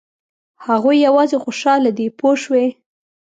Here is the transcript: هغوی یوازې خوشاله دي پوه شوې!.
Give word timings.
هغوی 0.65 0.97
یوازې 1.07 1.37
خوشاله 1.43 1.91
دي 1.97 2.07
پوه 2.19 2.33
شوې!. 2.43 2.65